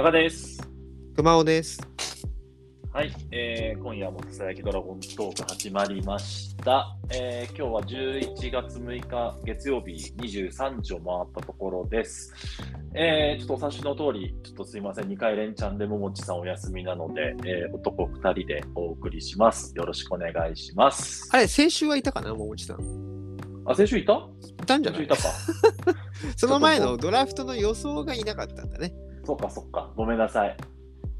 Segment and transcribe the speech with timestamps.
[0.00, 0.66] 加賀です。
[1.14, 1.78] 熊尾です。
[2.90, 6.96] はい、えー今夜もさやきドラゴントーク始まりました。
[7.12, 12.32] えー今日は11月6日月曜日23時を回ったところです。
[12.94, 19.74] えーちょっとお察しの通り、ちょっとすいません、2回連チャンでももちさんお休みなので、えー男2人でお送りします。
[19.76, 21.28] よろしくお願いします。
[21.30, 23.36] あれ、先週はいたかな、桃地さん。
[23.66, 24.14] あ、先週いた？
[24.14, 25.06] いたんじゃない？
[25.06, 26.00] 先週いたか。
[26.38, 28.94] その前のドラフトの予想がいなかったんだね。
[29.30, 29.90] そっかそっか。
[29.94, 30.56] ごめんなさい。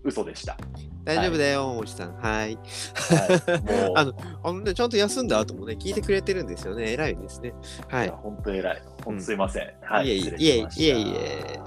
[0.02, 0.56] 嘘でした。
[1.04, 2.14] 大丈夫だよ、桃地さん。
[2.16, 2.24] はい。
[2.24, 6.92] はい、もう、あのあのね、ちゃんと休んだ後もね、聞いてくれてるんですよね。
[6.92, 7.54] 偉いですね。
[7.88, 8.14] はいいや。
[8.14, 8.82] 本当偉い。
[9.04, 9.72] 本当すいません。
[9.82, 10.10] はいい。
[10.10, 11.60] えいえいえいえいえ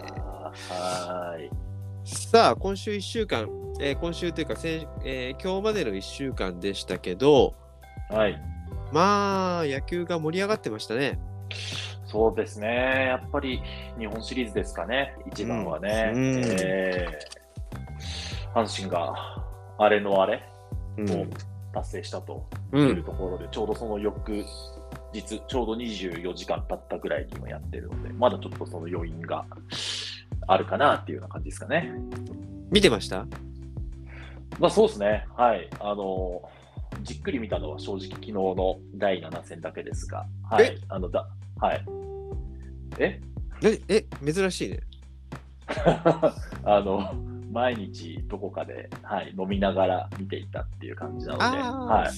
[0.69, 1.49] はーい。
[2.05, 3.47] さあ、今週1週間、
[3.79, 7.55] えー今週というか先、えー今日までの1週間でしたけど、
[8.09, 8.41] はい。
[8.91, 11.17] まあ、野球が盛り上がってましたね。
[12.05, 13.05] そうですね。
[13.07, 13.61] やっぱり
[13.97, 15.15] 日本シリーズですかね。
[15.31, 16.11] 一番はね。
[16.13, 17.43] うんうんえー
[18.53, 19.15] 阪神が
[19.79, 20.43] あれのあれ
[20.97, 21.25] うんを
[21.73, 22.79] 達成したとう。
[22.79, 29.43] いうんところで、ちょうどその翌日、ちょうど24時間経ったぐらいにもやってるので、まだちょっとその余韻が
[30.45, 31.91] あるかなっていうような感じですかね。
[32.69, 33.25] 見てました？
[34.59, 35.25] まあそうですね。
[35.35, 35.67] はい。
[35.79, 36.43] あの、
[37.01, 40.77] じっくり見たのは正直昨日の第7戦だけですが、はいえ？
[40.89, 41.27] あのだ、
[41.63, 41.85] はい。
[42.99, 43.21] え？
[43.63, 44.79] え、え、珍しいね。
[46.65, 47.13] あの、
[47.53, 52.09] 毎日どこかで、はい、飲みながら見ていたっていう感じなので、あーはい。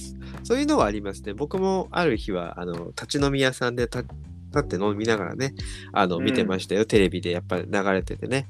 [0.43, 1.35] そういうのはありますね。
[1.35, 4.07] 僕もある日は、あの、立ち飲み屋さんで立
[4.47, 5.53] 立って飲みながらね、
[5.91, 6.85] あの、うん見てましたよ。
[6.85, 8.47] テレビでやっぱり流れててね。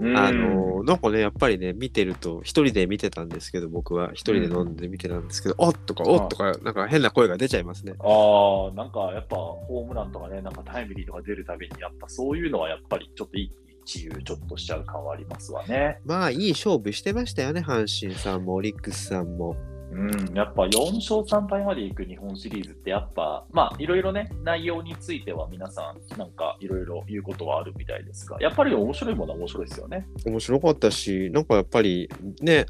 [0.00, 7.94] うんあの、なんかね、やっぱりね、見てると、一人で見てたんですけど、僕は一人で飲んで見てたんですけど、おっとか、おっとか、なんか変な声が出ちゃいますね。
[8.00, 15.98] ああ、なんかやっぱホームランとかね、なんかタイムリーとか出るたびに、やっぱそういうのはやっぱりちょっと一喜一憂ちょっとしちゃう感はありますわね。
[16.04, 19.56] まあ、いい勝負してましたよね、阪神さんも、オリックスさんも。
[19.92, 30.06] うん、やっぱ4勝3敗までいく日本シリーズってやっぱ、まあいろいろね、内容については皆さんなんかいろいろ言うことはあるみたいですが、やっぱり面白いものは面白いですよね。
[30.24, 32.08] 面白かったし、なんかやっぱり
[32.40, 32.66] ね、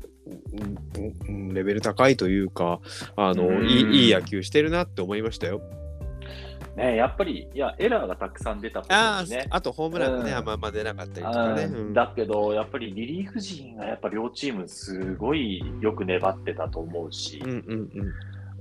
[1.52, 2.80] レベル高いというか、
[3.16, 5.60] あの、うんいいいい野球してるなって思いましたよ。
[6.76, 11.64] ねやっぱり、いや、エラーがたくさん出たことあにねあ、あとホームランがね、うんあんま出なかったりとかね。
[11.64, 18.12] うんうんだけど、やっぱりリリーフ陣がやっぱ両チームすごいよく粘ってたと思うし、うんうんうん。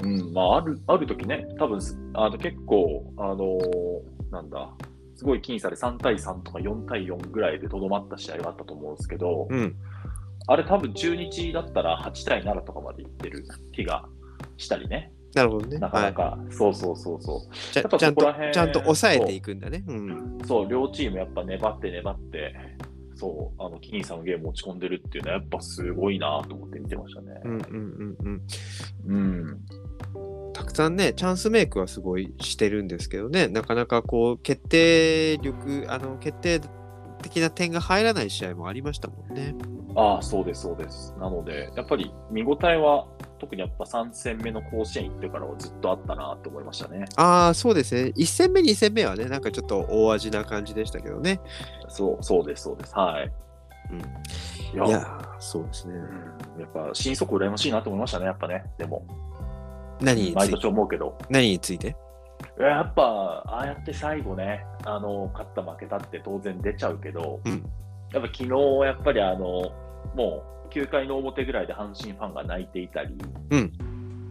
[0.04, 1.80] うんまあ、あるある時ね、多分
[2.14, 4.70] あの結構、あのーなんだ、
[5.16, 9.76] すごい僅差で3対3とか4対4ぐらいでとどまった試合があったと思うんですけど、うん。
[10.48, 14.06] あれ多分中日だったら8対7とかまでいってる気が
[14.58, 15.80] したりね、なるほどね。
[15.80, 17.74] なかなか、そうそうそうそう。
[17.74, 19.84] ちゃんとちゃんと抑えていくんだね。
[19.88, 20.40] うん。
[20.46, 22.54] そう、両チームやっぱ粘って粘って、
[23.16, 27.40] そう、あの、キニさんのゲーム持ち込んでるっていうのはやっぱすごいなと思って見てましたね。
[27.46, 28.42] うんうんうん
[29.08, 29.16] うん。
[29.16, 30.52] うん。
[30.54, 36.62] たくさんね、チャンスメイクはすごいしてるんですけどね、なかなかこう、決定力、あの、決定
[37.22, 39.56] 的な点が入らない試合もありましたもんね。
[39.96, 41.14] ああ、そうです、そうです。
[41.20, 43.06] なので、やっぱり見応えは、
[43.42, 47.06] 特にやっぱ3戦目の甲子園行ってからはずっとあったなと思いましたね。
[47.16, 48.14] ああ、そうですね。
[48.16, 51.42] 1戦目、2戦目はね、なんかちょっと大味な感じでしたけどね。
[51.90, 52.96] そう、そうです、そうです。
[52.96, 53.32] はい。
[53.92, 54.00] うん
[54.74, 55.96] いや、いやー、そうですね。
[55.96, 58.64] うんやっぱ、新速羨ましいなと思いましたね、やっぱね。
[58.78, 59.04] でも、
[60.00, 60.36] 何について？
[60.36, 61.18] 毎年思うけど。
[61.30, 61.96] 何について？
[62.60, 63.02] やっぱ、
[63.48, 67.66] ああやって最後ね、あの、勝った負けたって当然出ちゃうけど、うん
[68.14, 68.50] やっぱ昨日、
[68.86, 69.72] やっぱりあの、
[70.16, 73.16] もう9回の表ぐらいで阪神ファンが泣いていたり、
[73.52, 73.72] うん。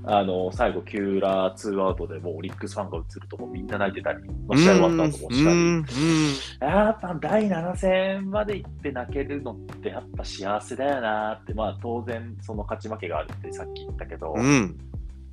[0.04, 14.78] あの、最後、キューラーツーアウトでもうオリックスファンが映るともうみんな泣いてたり、まあ、試合終わった後もしたり、やっぱ第7戦まで行って泣けるのってやっぱ幸せだよなって、まあ当然その勝ち負けがあるってさっき言ったけど、うん。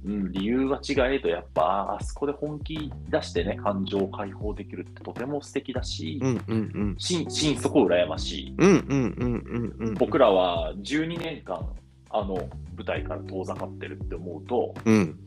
[0.05, 6.95] うん、理由は違えど、やっぱああそこで本気出してね、感情を解放できるってとても素敵だし、うんうんうん。
[6.97, 8.55] 心心底羨ましい。
[8.57, 9.93] うんうんうんうんうん。
[9.95, 11.67] 僕らは12年間、
[12.09, 12.35] あの
[12.75, 15.19] 舞台から遠ざかってるって思うと、うん。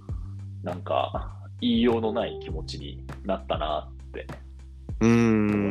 [0.62, 4.26] なんか言いようのない気持ちになったなって
[5.00, 5.16] う思い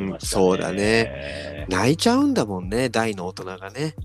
[0.05, 0.19] んま。
[0.19, 0.43] したね。
[0.43, 1.65] そうだね。
[1.69, 3.95] 泣いちゃうんだもんね、大の大人がね。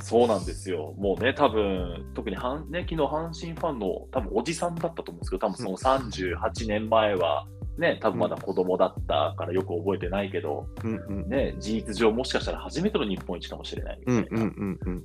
[0.00, 0.94] そうなんですよ。
[0.98, 7.46] もうね、多分特にはん、ね、昨日阪神ファンの多分おじさんだったと思うんですけど、多分その38年前は、
[7.78, 11.28] ね、多分まだ子供だったからよく覚えてないけど、うんうん。
[11.28, 14.50] ね、事実上もしかしたら初めての日本一かもしれないみたいな。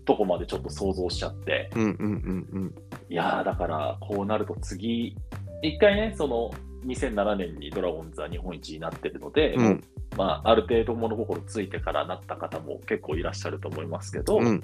[0.05, 2.75] とこまでちょっと想像しちゃって、うんうんうんうん。
[3.09, 5.15] いやーだからこうなると次、
[5.61, 6.51] 一回ね、その
[6.85, 9.83] 2007年にドラゴンズは日本一になってるので、うん
[10.15, 14.63] まあ、ある程度物心ついてからなった方も結構いらっしゃると思いますけど、いうん。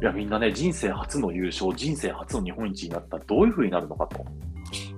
[0.00, 4.24] やみんなね、人生初の優勝、人生初の日本一になったらどういう風になるのかと。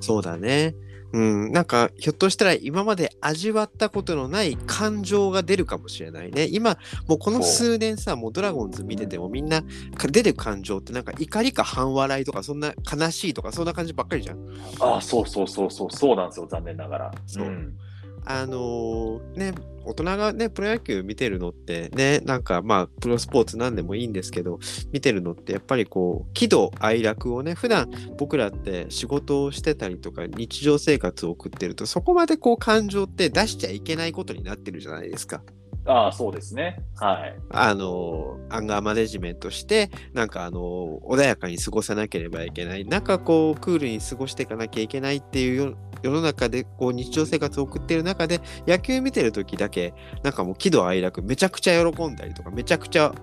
[0.01, 0.75] そうだね。
[1.15, 6.49] うん、なんかひょっとしたら今まで味わったことのない感情が出るかもしれないね。
[6.51, 6.77] 今
[7.07, 9.63] もうこの数年さもうドラゴンズ見ててもみんな
[9.97, 14.39] か出る感情ってなんか怒りか半笑いとかそんな悲しいとかそんな感じばっかりじゃん。
[14.81, 17.15] ああ、そうそうそうそう、そうなんですよ、残念ながら。
[17.27, 17.77] そうん
[18.25, 19.55] あのーね
[19.87, 24.59] 大人がねプロ野球見てるのってねなんかまあプロスポーツなんでもいいんですけど
[24.93, 35.43] 見てるのってやっぱりこう喜怒哀楽をね普段僕らって仕事をしてたりとか日常生活を送ってるとそこまでこう感情って出しちゃいけないことになってるじゃないですか。
[35.87, 36.83] ああ、そうですね。
[36.97, 37.37] はい。
[37.51, 53.15] あのアンガーマネジメントしてなんかあの穏やかに過ごさなければいけないなんかこうクールに過ごしていかなきゃいけないっていう世の中でこう日常生活を送ってる中で野球見てる時だけなんかもう喜怒哀楽めちゃくちゃ喜んだりとかめちゃくちゃ、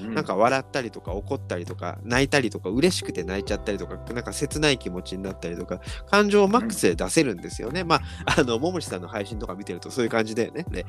[0.00, 5.80] なんか笑ったりとか怒ったりとか泣いたりとか嬉しくて泣いちゃったりとかなんか切ない気持ちになったりとか
[6.10, 7.84] 感情をマックスで出せるんですよね。
[7.84, 7.96] ま
[8.26, 10.64] ああの桃地さんの配信とか見てるとそういう感じだよね。
[10.70, 10.84] ね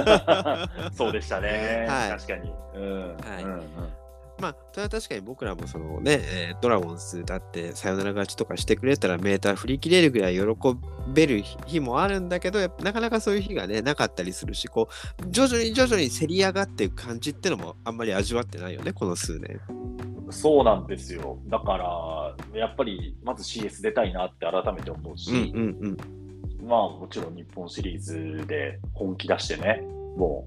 [0.92, 1.86] そうでしたね。
[1.88, 2.52] はい確かに。
[2.74, 3.16] うん。
[3.16, 3.99] はいうんうん
[4.40, 10.42] まあ、それは確かに僕らもそのね、えードラゴンズだってサヨナラ勝ちとかしてくれたらメーター振り切れるぐらい喜
[11.12, 14.88] べる日もあるんだけど、なかなかそういう日がね、なかったりするし、こ
[15.22, 19.60] う、徐々に徐々にせり上がっていく感じってのもあんまり味わってないよね、この数年。
[20.30, 21.38] そうなんですよ。
[21.46, 21.76] だか
[22.52, 25.96] ら、やっぱり、まず CS 出たいなって改めて思うし、うんうん
[26.62, 29.82] まあ、もちろん日本シリーズで本気出してね、
[30.16, 30.46] も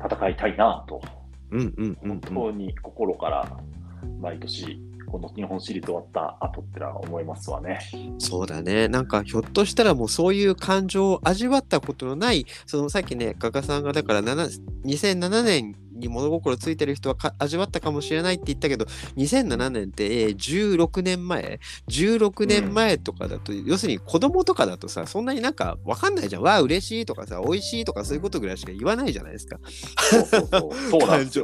[0.00, 1.00] う戦いたいなと、
[1.50, 1.60] うん。
[1.60, 3.58] うんうんうん本当に心から
[4.20, 7.78] 毎年、この日本シリーズ終わった後ってのは思いますわね。
[8.18, 8.88] そうだね。
[8.88, 18.86] なんかひょっとしたらもうそういう感情を味わったことのない、そのさっきね、画家さんがだから7 2007年に物心ついてる人はか味わったかもしれないって言ったけど、
[19.16, 26.42] 2007年って、えー16年前 ?16 年前とかだと、要するに子供とかだとさ、そんなになんかわかんないじゃん。
[26.42, 29.58] わあ、嬉しいとかさ、美味しいとかそういうことぐらいしか言わないじゃないですか。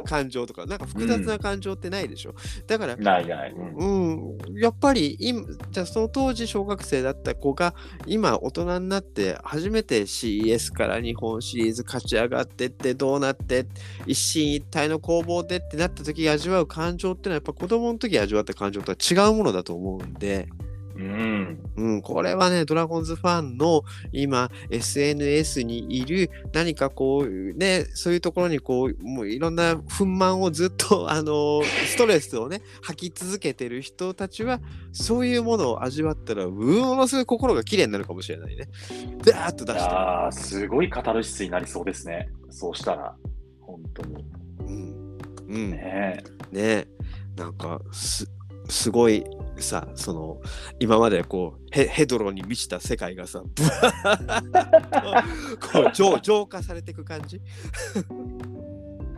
[0.03, 2.35] 感情とか、なんか複雑な感情ってないでしょ。
[2.67, 3.51] だから、ないない。
[3.51, 7.73] うんうん、やっぱり今じゃあその当時小学生だった子が
[8.05, 13.65] 今大人になって初めて CS から日本シリーズ勝ち上がってってどうなって
[14.05, 20.47] 一進一退の攻防でってなった時味わう感情っていうのはやっぱ子供の時味わった感情とは違うものだと思うんで、
[20.95, 21.59] うん。
[21.75, 34.61] うん、これはねドラゴンズファンの今 SNS にいる何かこうねそういうところにこうもういろんな不満をずっと あのストレスをね吐き続けてる人たちは
[34.91, 38.67] そういうものを味わったらうものすごい心が綺麗になるかもしれないね。
[39.25, 39.83] ダーッと出して。
[39.83, 42.29] やーすごいカタルシスになりそうですね。
[42.49, 43.15] そうしたら、
[43.71, 44.25] 本当に。
[44.59, 45.17] うん、
[45.49, 46.87] うん、ねねえ
[47.35, 48.27] なんかす
[48.69, 49.23] すごい
[49.57, 50.41] さその
[50.79, 55.23] 今までこうヘヘドロに満ちた世界がさブワ
[55.73, 57.41] こう浄浄化されていく感じ？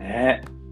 [0.02, 0.63] ねえ。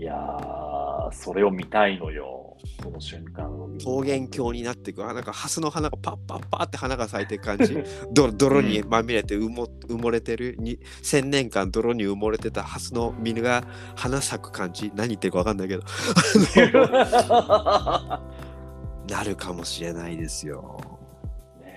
[0.00, 2.56] いやー、それを見たいのよ。
[2.82, 3.44] その瞬間
[3.84, 5.04] 桃源郷になっていく。
[5.04, 7.76] あなんかハスの花がパッパッパーって花が咲いていく感じ。
[8.10, 10.56] 泥泥にまみれて埋も埋もれてる。
[10.58, 13.62] に1000年間泥に埋もれてたハスの実が
[13.94, 14.90] 花咲く感じ。
[14.94, 15.82] 何言ってるか分かんないけど。
[19.06, 20.80] なるかもしれないですよ。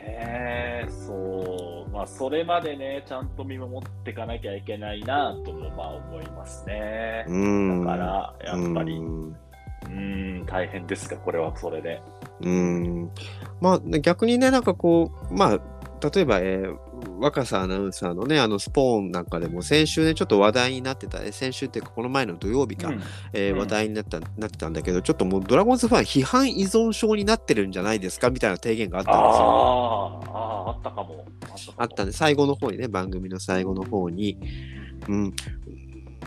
[0.06, 1.92] ねえ、そう。
[1.92, 7.26] まあ、それまでね、ちゃんと見守っていかなきゃいけないなとも、まあ、思いますね。
[7.28, 12.02] うんだから、やっぱり、うん、大変ですか、これはそれで。
[12.42, 13.12] うん
[13.62, 15.60] まあ逆にねなんかこうまあ
[16.14, 23.02] 例えば、えー若狭アナウンサーのねあのスポーンなんかでも先週ねちょっと話題になってたね先週っていうかこの前の土曜日か、うんうん
[23.34, 29.30] えー話題になったなってたんだけどちょっともうドラゴンズファン批判依存症になってるんじゃないですかみたいな提言があったんですよ。
[29.30, 31.26] あーあー、あったかも。
[31.26, 34.38] あったかもあったね最後の方にね番組の最後の方に。
[35.10, 35.34] うん、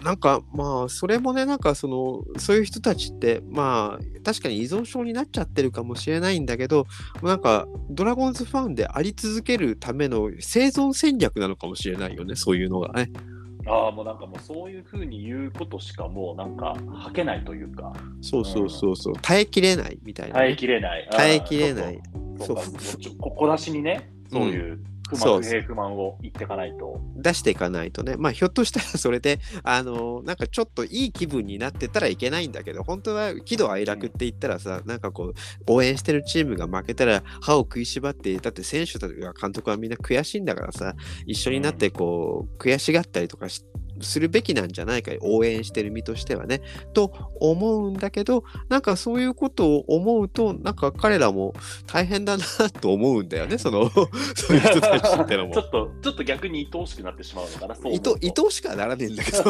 [0.06, 6.86] なんかまあそれもねなんかそのそういう人たちってまあ確かに依存症になっちゃってるかもしれないんだけど
[7.24, 13.10] なんかドラゴンズファンであり続けるための生存戦略なのかもしれないよねそういうのがね。
[13.68, 21.08] ああ、もうなんかもうそういうふうに言うことしかもうなんか吐けないというか、そうそうそうそう耐えきれないみたいなね、耐えきれない。
[21.10, 22.00] 耐えきれない。
[22.38, 27.00] そうか、そうもうここ出しにね、そういう不そう満、不平不満を言っていかないと。
[27.16, 35.34] 出していかないとね、まあ、ひょっとしたらそれで、あのなんかちょっといい気分になってたらいけないんだけど、本当は喜怒哀楽って言ったらさ、なんかこう、
[35.68, 40.94] 応援してるチームが負けたら歯を食いしばって、だって選手とか監督はみんな悔しいんだからさ、
[41.26, 43.64] 一緒になってこう、悔しがったりとかし
[44.00, 46.62] するべきなんじゃないか応援してる身としてはね。
[46.92, 51.54] と思うんだけどなんかそういうことを思うとなんか彼らも
[51.86, 53.58] 大変だなと思うんだよね。
[53.66, 54.08] そのそ
[54.50, 55.54] ういう人たちってのも。
[55.54, 58.14] ちょっと、ちょっと逆に愛おしくなってしまうのかな、そう思いうと。
[58.14, 58.18] と。
[58.22, 59.38] 愛おしくはならねえんだけど。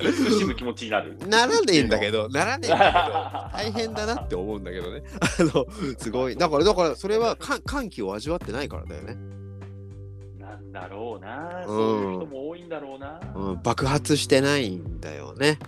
[0.00, 1.16] 慈しむ気持ちになる。
[1.28, 5.02] ならねえんだけどならねえんだけど大変だなって思うんだけどね。
[5.20, 5.66] あの
[5.98, 6.36] すごい。
[6.36, 9.41] だからだからそれはか歓喜を味わってないからだよね、な
[10.72, 11.66] んだろうな、うん。
[11.66, 13.20] そういう人も多いんだろうな。
[13.34, 15.58] うん、爆発してないんだよね。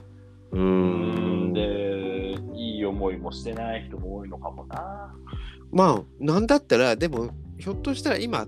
[0.51, 1.53] ううんん。
[1.53, 5.15] で、いい思いもしてない人も多いのかもな。
[5.71, 8.47] まあなんだったらでもひょっとしたら今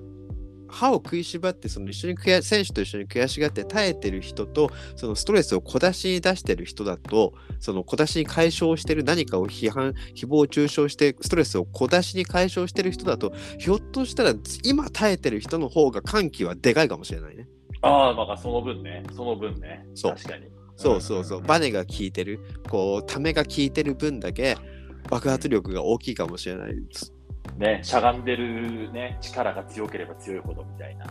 [0.69, 17.49] 歯を食いしばってその一緒に悔選手と一緒に悔しがって耐えてる人とそのストレスを小出しに出してる人だとその小出しに解消してる何かを批判誹謗中傷してストレスを小出しに解消してる人だとひょっとしたら今耐えてる人の方が歓喜はでかいかもしれないね。
[17.83, 19.85] ああ、まあその分ね、その分ね。
[19.95, 20.47] そう確かに。
[20.77, 24.57] そうそうそう、バネが効いてるこうためが効いてる分だけ
[25.09, 27.16] 爆発力が大きいかもしれないです。
[27.59, 31.07] ね、しゃがんでるね、力が強ければ強いほどみたいな。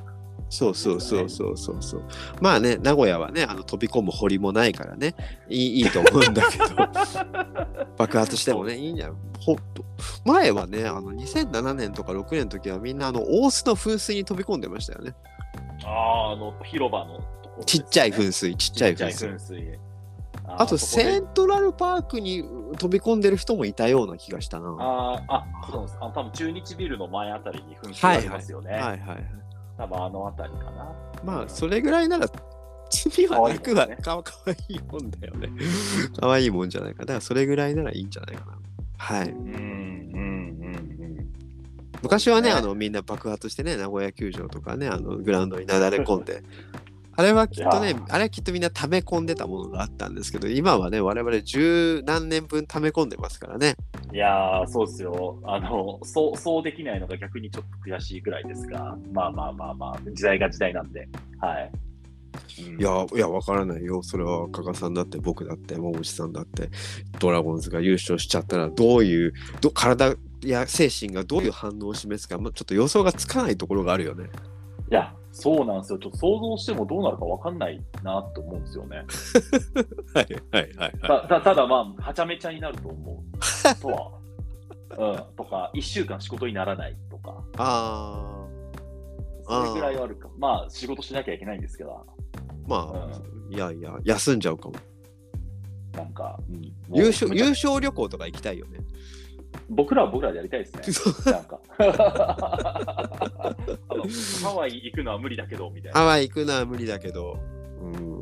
[0.49, 2.03] そうそうそうそうそうそう。
[2.39, 5.15] まあね、名古屋はね、あの飛び込む堀もないからね、
[5.49, 6.65] いいいいと思うんだけど、
[7.97, 9.17] 爆発してもね、いいんじゃん。
[9.39, 9.57] ほ
[10.23, 15.13] 前はね、あの2007年とか6年の時はみんなあの大須の噴水に飛び込んでましたよね。
[15.83, 19.79] ああ、あの広場のところね、ちっちゃい噴水、ちっちゃい噴水。
[20.47, 22.43] ああと、セントラルパークに
[22.77, 24.71] 飛び込んでる人もいたような気がしたな。
[24.71, 25.97] はあーあ、そうです。
[25.99, 28.71] あ多分中日ビルの前あたりに噴水ありますよね。
[28.71, 29.25] いはいはい。
[29.77, 30.95] 多分あのあたりかな。
[31.23, 32.27] まあ、それぐらいなら、
[32.89, 35.49] 罪はなくはか わいいもんだよね。
[36.19, 36.99] かわいいもんじゃないか。
[37.01, 38.57] だから、それぐらいならいいんじゃないかな。
[38.97, 39.29] はい。
[39.29, 39.75] うんうんうん
[42.01, 46.43] 昔はね、ねあのみんな爆発してね、名古屋球場とかね、あのグラウンドになだれ込んで、
[47.17, 53.75] あれはきっとねあれはきっとみんな溜め込んでたものがあったんですけど、今はね、我々十何年分溜め込んでますからね。
[54.09, 54.15] うん。
[54.15, 55.39] いやー、そうですよ。
[55.43, 61.07] あの、そう、そうできないのが逆にちょっと悔しいぐらいですが、まあまあまあまあ、時代が時代なんで、
[61.39, 61.71] はい。
[61.73, 61.85] うん
[62.79, 64.03] いや、いや、わからないよ。
[64.03, 66.69] それは、加賀さんだって、僕だって、桃地さんだって、
[67.19, 74.25] ドラゴンズが優勝しちゃったら、どういう、ど体や精神がどういう反応を示すか、まあ、ちょっと予想がつかないところがあるよね。
[74.91, 75.99] いや、そうなんですよ。
[75.99, 79.05] ちょっと想像してもどうなるかわかんないなと思うんですよね。
[80.15, 80.91] はい、はい、はい。
[81.01, 83.81] たたただまあ、はちゃめちゃになると思う。
[83.81, 84.11] とは。
[84.97, 88.47] うん、とか、1週間仕事にならないとか、あ
[89.43, 90.29] それぐらいはあるか。
[90.37, 93.21] まあ、仕事しなきゃいけないんですけど、ー、まあ、
[93.53, 94.75] いやいや、休んじゃうかも。
[95.91, 98.79] なんか、うん優勝優勝旅行とか行きたいよね。
[99.69, 100.73] 僕らは僕らでやりたいです
[101.25, 101.31] ね。
[101.31, 101.59] なんか。
[104.43, 105.99] ハワイ行くのは無理だけど、みたいな。
[105.99, 107.37] ハワイ行くのは無理だけど、
[107.81, 108.15] うん。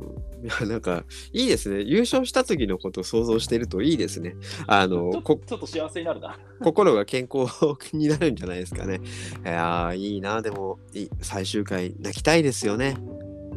[0.44, 1.82] いや、なんか、いいですね。
[1.84, 4.36] 優勝した時のことを想像してるといいですね。
[4.68, 6.38] あちょの、こちょっと幸せになるな。
[6.62, 7.48] 心が健康
[7.94, 9.00] になるんじゃないですかね。
[9.44, 10.42] いやーいいな。
[10.42, 12.98] でも、いい最終回、泣きたいですよね。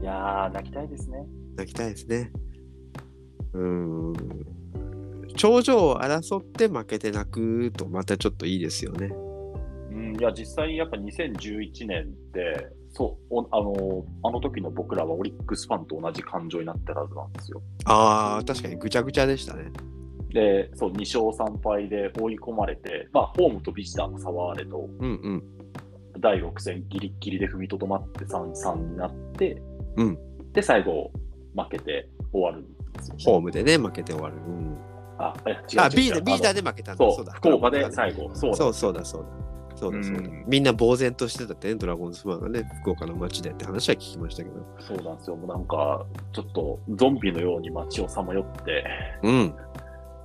[0.01, 1.19] いやー、泣きたいですね。
[1.57, 2.31] 泣きたいですね。
[3.53, 4.13] うん。
[5.37, 9.11] 頂上を争って負けて泣くとまたちょっといいですよね。
[9.91, 17.63] うん、いや、実際やっぱ2011年って、そう、おあの、あの時の僕らはオリックスファンと同じ感情になってるはずなんですよ。
[17.85, 19.71] ああ、確かにぐちゃぐちゃでしたね。
[20.31, 25.45] で、そう、2勝3敗で追い込まれて、まあ、ホームとビジターの差はあれと、うんうん。
[26.21, 29.61] 第6戦ギリッギリで踏みとどまって3-3になって、
[29.97, 30.19] うん
[30.53, 31.11] で、最後、
[31.55, 34.37] 負けて終わるんですよ、ホームでね、負けて終わる。
[34.37, 34.79] うん、
[35.19, 37.11] あ、違うあ、ビーダー、ビーダーでで負けたんだ。
[37.11, 37.33] そうだ。
[37.33, 39.29] 福岡で最後、そうだそうそうだそうだ。
[39.77, 40.21] そうだそうだ。
[40.21, 44.57] うんみんな呆然としてたってね、ドラゴンズファンがね、福岡の街でって話は聞きましたけど。
[44.79, 45.37] そうなんですよ。
[45.37, 48.85] もうなんか、ちょっとゾンビのように街をさまよって、
[49.23, 49.55] うん。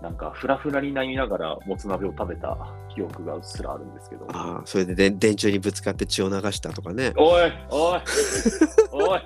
[0.02, 2.58] なんかフラフラになりながらもつ鍋を食べた
[2.94, 4.26] 記憶がうっすらあるんですけど。
[4.32, 7.14] ああ、それで電電柱にぶつかって血を流したとかね。
[7.18, 8.02] おいおい
[8.92, 9.22] おい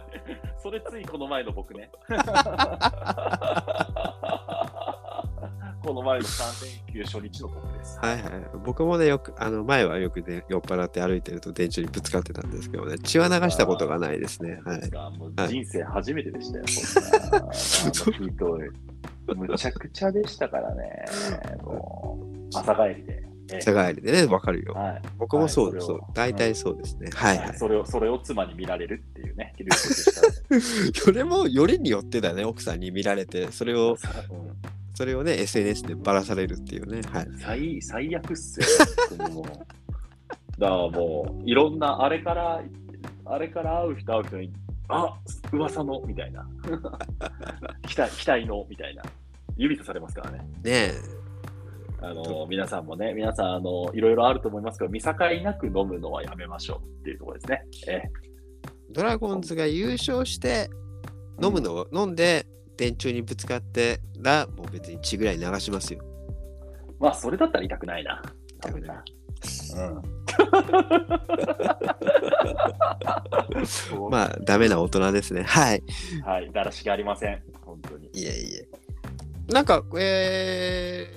[0.62, 1.90] それついこの前の僕ね。
[5.86, 8.00] この前の3連休初日の僕です。
[8.02, 8.24] はいはい。
[8.66, 14.60] 僕もね、よく、あの、前はよくね、酔っ払って歩いてると電柱にぶつかってたんですけどね、血は流したことがないですね。
[14.66, 15.48] はい。
[15.48, 17.38] 人生初めてでしたよ、そんな。
[17.38, 18.70] あのひどい。
[19.36, 21.06] むちゃくちゃでしたからね。
[21.64, 22.20] も
[22.52, 23.24] う朝帰りで。
[23.52, 24.74] ええ社帰りでね、わかるよ。
[24.74, 25.02] はい。
[25.20, 25.88] 僕もそうです。
[26.16, 27.12] 大体そうですね。
[27.14, 27.58] はいはい。
[27.58, 29.70] それを、それを妻に見られるっていうね、ルー
[30.52, 31.00] ルでした。
[31.06, 33.98] それもよりによってだね、奥さんに見られて、それを、
[34.32, 37.02] うんそれをね、SNS でばらされるっていうね。
[37.12, 37.28] はい。
[37.38, 38.66] 最最悪っすよ。
[40.58, 42.64] だからもう、いろんな、あれから、
[43.26, 44.54] あれから会う人会う人に、
[44.88, 45.14] あ
[45.52, 46.48] 噂のみたいな。
[47.88, 49.04] 期待期待のみたいな。
[49.58, 50.38] 指さされますからね。
[50.40, 50.92] ねえ。
[52.02, 55.12] あの皆さんもね、皆さんあの、いろいろあると思いますけど、見境
[55.44, 57.64] なく飲むのはやめましょうっていうところですね。
[57.88, 58.04] え
[58.92, 60.70] ドラゴンズが優勝して、
[61.44, 62.46] 飲むのを、飲んで、
[62.78, 66.04] 電柱にぶつかってら、もう別に血ぐらい流しますよ。
[67.00, 68.22] まあ、それだったら痛くないな。
[68.60, 68.98] 痛くない
[69.76, 70.02] うん。
[74.10, 75.44] まあ、ダメな大人ですね。
[75.44, 75.84] はい。
[76.24, 77.44] はい、だらしがありません。
[77.66, 78.10] 本当に。
[78.14, 78.68] いえいえ。
[79.54, 81.16] なんか、えー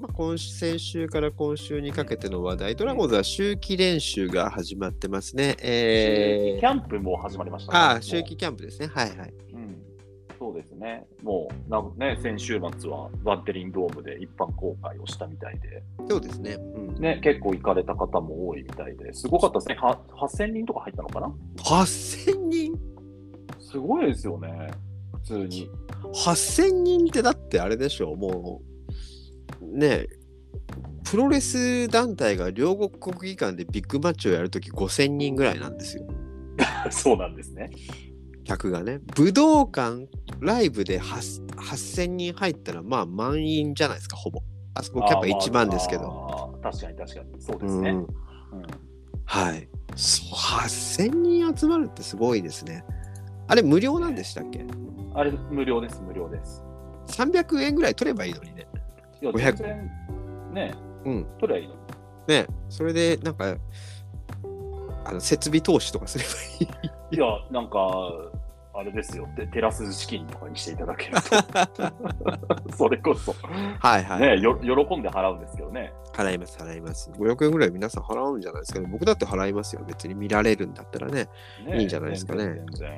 [0.00, 5.56] まあ、今先週から今週にかけての話題、ドラゴンズは秋季練習が始まってますね。
[5.60, 7.78] えーキャンプも始まりましたね。
[7.78, 8.90] ああ、もう秋季キャンプですね。
[8.94, 9.34] はいはい。
[10.40, 10.46] うん。
[10.46, 11.06] そうですね。
[11.22, 16.52] もう、なんね、先週末はバッテリンドームで一般公開をしたみたいで、そうですね。
[16.54, 19.74] うん、ね、結構行かれた方も多いみたいで、すごかったですね。
[19.76, 22.74] は8000人とか入ったのかな？8000人？
[23.58, 24.70] すごいですよね。
[25.14, 25.70] 普通に。
[26.12, 28.62] 8000人ってだってあれでしょも
[29.60, 30.08] うねえ
[31.04, 36.04] プロレス団体が両国国技館でビッグマッチをやるとき5000人ぐらいなんですよ
[36.90, 37.70] そうなんですね。
[38.50, 40.08] 客がね武道館
[40.40, 44.40] ライブで8 8000人入ったらまあ満員じゃないですかほぼ
[44.74, 46.58] あそこキャパ1万ですけど、ど。
[46.62, 47.40] あー確かに確かに。
[47.42, 47.90] そうでうんすね。
[47.90, 48.06] うん
[49.24, 52.84] はいそう8000人集まるってすごいですね
[53.46, 54.64] あれ無料なんでしたっけ？
[55.14, 56.64] あれ、無料です、無料です。
[57.08, 58.66] 300円ぐらい取ればいいのにね
[59.22, 59.90] いや、500全然、
[60.54, 61.80] ね、うん取りゃいいのに。
[62.26, 63.56] ねそれでなんか
[65.04, 66.30] あの設備投資とかすれば
[66.76, 68.29] いいいや、なんか、
[68.72, 72.76] あれですよって、テラス資金とかにしていただけると。
[72.76, 73.34] それこそ、
[73.78, 75.92] はいはい、ねよ、喜んで払うんですけどね。
[76.12, 77.10] 払います払います。
[77.10, 78.88] 500円ぐらい皆さん払うんじゃないですかね。
[78.90, 81.28] 僕だって払いますよ別に見られるんだったらね。
[81.66, 82.44] ねいいんじゃないですかね。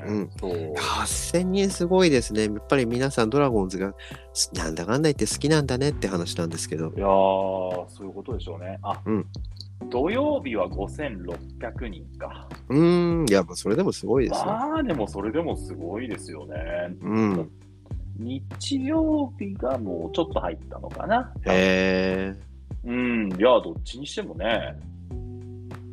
[0.07, 0.31] うん。
[0.38, 0.75] そう。
[0.75, 2.45] 8000人すごいですね。
[2.45, 3.95] やっぱり皆さんドラゴンズが
[4.32, 6.89] すなんだかんだ言って好きなんだねって話なんですけど。
[6.89, 8.78] いやー、そういうことでしょうね。
[8.82, 9.26] あ、うん
[9.90, 12.49] 土曜日は5600人か。
[12.68, 16.56] うーんいやそれでもすごいですよ、まあ、でもそれでもすごいですよね。
[17.00, 17.50] うん
[18.18, 21.32] 日曜日がもうちょっと入ったのかな。
[21.47, 22.52] へえ
[22.84, 24.76] うん、いや、どっちにしてもね。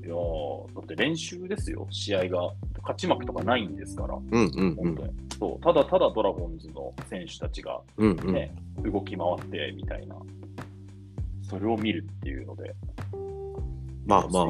[0.03, 2.51] いやーだって練習ですよ、試合が。
[2.81, 5.13] 勝ち負けとかないんですから、うんうんうん本当に。
[5.37, 10.15] そうただただドラゴンズの選手たちがうんうんね、動き回ってみたいな、
[11.43, 12.75] それを見るっていうので、
[14.05, 14.45] まあまあ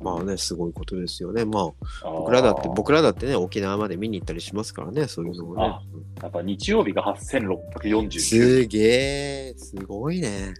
[0.00, 1.44] まあねすごいことですよね。
[1.44, 5.62] まあ僕らだって僕らだってね沖縄まで見に行ったりしますからねそういうのをね。
[5.64, 5.80] あ
[6.22, 8.20] やっぱ日曜日が8649。
[8.20, 8.78] すげ
[9.48, 10.54] えすごいね。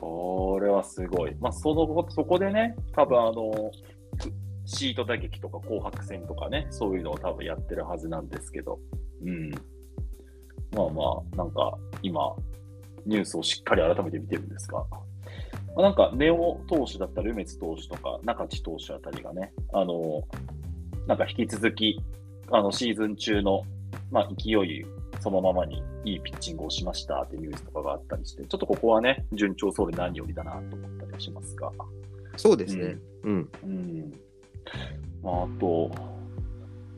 [0.00, 1.34] これはすごい。
[1.40, 3.70] まあ、そのそこでね、多分あの、
[4.66, 8.78] シート打撃とか紅白戦とかね、そういうのを多分やってるはずなんですけど、
[9.24, 9.50] うん。
[9.50, 12.34] まあまあ、なんか今、
[13.06, 15.00] ニュースをしっかり改めて見てるんですが、まあ、
[15.76, 20.22] なんかネオ投手だったら梅津投手とか中地投手あたりがね、あの、
[21.06, 22.00] なんか引き続き、
[22.50, 23.62] あのシーズン中の、
[24.10, 24.84] まあ、勢い
[25.20, 31.70] そのままにいいピッチングをしましたってニュースとかがあったりして、ちょっとここはね、順調そうで何よりだなと思ったりはしますが。
[32.36, 34.12] そうですねうんうん。
[35.22, 35.90] まあ、あと、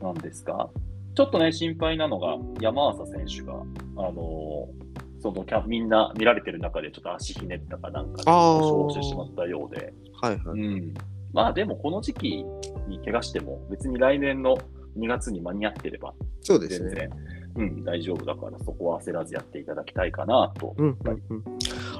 [0.01, 0.69] なんですか？
[1.15, 3.53] ちょっとね、心配なのが、山浅選手が、
[3.97, 4.67] あの
[5.33, 8.83] そのキャみんな見られてる中でちょっと足ひねったかなんかであー。
[8.83, 10.59] 負傷してしまったようで、はいはい。
[10.59, 10.93] うん、
[11.33, 12.45] まあでもこの時期
[12.87, 14.57] に怪我しても別に来年の
[14.97, 17.09] 2月に間に合ってればそうですね。
[17.55, 20.75] うん、大丈夫だからそこは焦らずやっていただきたいかなと。
[20.77, 21.43] うんうんうん、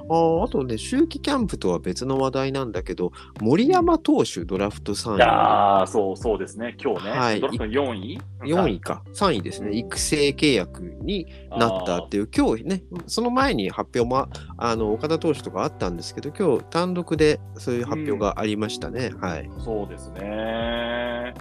[0.09, 5.19] あああとね、秋季キャンプとは別の話題なんだけど、森山投手、ドラフト3い位。
[5.19, 7.41] やーそうそうですね、今日ね、はい。
[7.41, 19.11] ドラフト4位？4位か、3位ですね、育成契約になったっていう、今日ね、その前に発表も、あの岡田投手とかあったんですけど、今日単独でそういう発表がありましたね。
[19.19, 19.49] はい。
[19.59, 21.33] そうですね。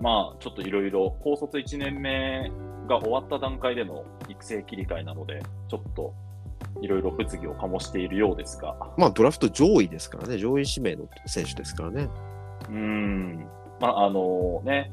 [0.00, 2.50] まあ、ちょっといろいろ、高卒1年目
[2.88, 6.12] が終わった段階での育成切り替えなので、ちょっと
[6.80, 12.08] いろいろ物議を醸しているようですが、まあ、ドラフト上位ですからね、上位指名の選手ですからね。
[12.68, 13.46] うーん、
[13.80, 14.92] まあ、あのね、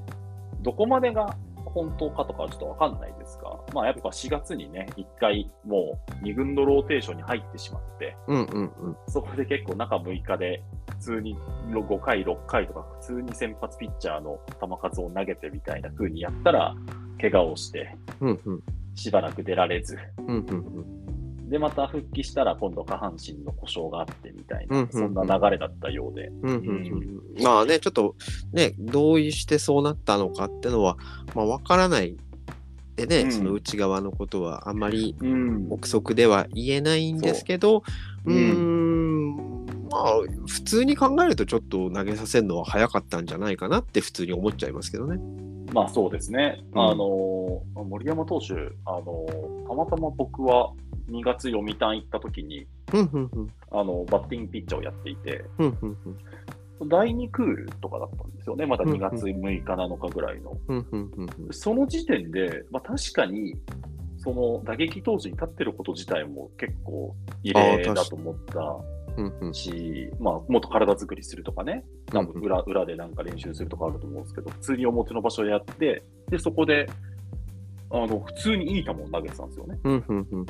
[0.62, 8.98] どこまでが本当かとかはちょっとわかんないですが、まあ、やっぱ4月にね、1回もう2軍のローテーションに入ってしまって、うんうんうん。
[9.08, 11.38] そこで結構中6日で普通に
[11.70, 16.76] 5回、6回とか普通に先発ピッチャーの球数を投げてみたいな風にやったら、
[17.22, 18.64] 怪我をして、うんうん。
[18.96, 21.00] しばらく出られず、うんうん
[21.50, 26.28] で、また復帰したら今度下半身の故障があってみたいな、うんうんそんな流れだったようで。
[26.28, 27.44] うんうんうん。
[27.44, 28.16] まあね、ちょっと
[28.54, 30.98] ね、どうしてそうなったのかってのは、
[31.36, 32.16] まあわからない。
[32.96, 35.68] でね、うんその内側のことはあんまりうん。
[35.72, 37.82] 憶測では言えないんですけど、う
[38.26, 40.14] そうーん、まあ、
[40.48, 45.20] 普通に考えるとちょっと投げさせるのは早かったんじゃないかなって普通に思っちゃいますけどね。
[45.74, 46.62] まあそうですね。
[46.74, 48.54] うんあの、森山投手、
[48.86, 49.26] あの、
[49.68, 50.74] たまたま僕は
[51.10, 53.54] 2月読谷行った時に、うんうんうん。
[53.72, 55.98] あの、バッティングピッチャーをやっていて、うんうん
[56.82, 56.90] うん。
[56.90, 58.66] 第2クールとかだったんですよね。
[58.66, 60.58] まだうんうん2月6日、7日ぐらいの。
[60.68, 61.54] うんうんうんうん。
[61.54, 63.56] その時点で、まあ確かに、
[64.18, 71.86] その打撃投手に立ってること自体も結構異例だと思ったし、まあ、もっと体作りするとかね、
[72.36, 76.90] 裏裏でなんか練習するとかあると思うんですけど、普通に表の場所でやって、で、そこで、
[77.92, 79.80] あの、普通にいい球を投げてたんですよね。
[79.84, 80.46] うんうんうん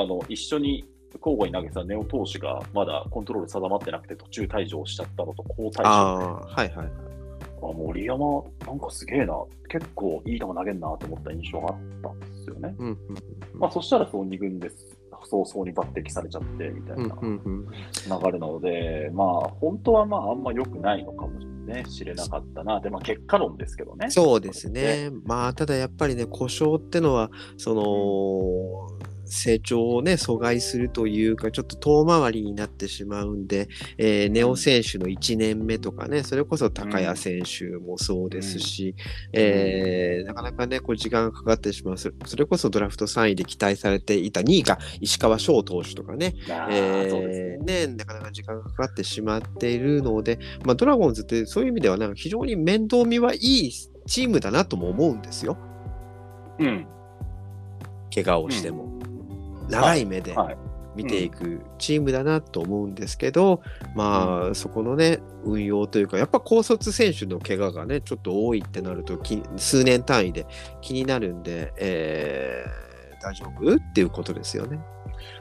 [0.00, 0.84] あの、一緒に
[1.20, 6.88] 交互に投げてたネオ投手がまだコントロール定まってなくて途中退場しちゃったのと好退場で、あああ、はいはい。
[7.60, 9.34] 森山、なんかすげえな、
[9.68, 12.74] 結構いい球投げんなと思った印象があったんですよね。
[12.78, 12.98] うんうん
[13.54, 14.86] まあ、そしたらそう2軍です。
[15.24, 19.28] 早々に抜擢されちゃってみたいうんなうんうん流れなので、まあ、
[19.60, 22.80] 本当はまあ、あんま良くないのかもね、知れなかったな。
[22.80, 24.10] で、まあ、結果論ですけどね。
[24.10, 25.10] そうですね。
[25.24, 38.94] まあ、ただやっぱりね、故障ってのは、その、成長をね、阻害するというか、ちょっと遠回りになってしまうんで、えーネオ選手の1年目とかね、それこそ高谷選手もそうですし、
[39.32, 41.96] えーなかなかね、こう時間がかかってしまう。
[41.98, 46.34] それこそドラフト3位で期待されていた2位が石川翔投手とかね、
[46.70, 47.84] えそうですね。
[47.84, 53.72] ーね、なかなか時間がかかってしまっているので、まあ、ドラゴンズってそういう意味ではなんか非常に面倒見はいい
[54.06, 55.56] チームだなとも思うんですよ。
[56.58, 56.86] うん。
[58.14, 59.01] 怪我をしても。
[59.72, 60.56] 長い目ではい。
[60.94, 63.62] 見ていくチームだなと思うんですけど、
[63.94, 70.46] まあそこのね、運用というか、やっぱ高卒選手の怪我がね、ちょっと多いってなるとき、数年単位で
[70.82, 73.76] 気になるんで、えー大丈夫？
[73.76, 74.80] っていうことですよね。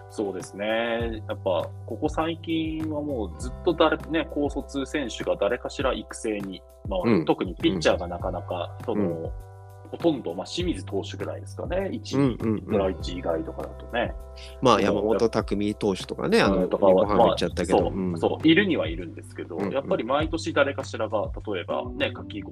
[0.09, 1.21] そうですね。
[1.27, 9.31] やっぱ、ここ最近はもうずっと誰、ね、高卒選手が誰かしら育成に、まあうん特にピッチャーがなかなか、その、うん
[9.91, 11.89] ほとんど、まあ、清水投手ぐらいですかね。
[11.91, 14.13] 1位、うんうんうんドラ1以外とかだとね。
[14.61, 22.51] まあ山本匠投手とかね、あの、うんとかは、まあ行っちゃったけど、そう、うんそう、いるにはいるんですけど、うんうんやっぱり毎年誰かしらが、例えばね、柿越、